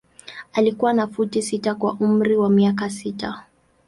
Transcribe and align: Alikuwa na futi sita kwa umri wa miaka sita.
Alikuwa 0.53 0.93
na 0.93 1.07
futi 1.07 1.41
sita 1.41 1.75
kwa 1.75 1.93
umri 1.93 2.37
wa 2.37 2.49
miaka 2.49 2.89
sita. 2.89 3.45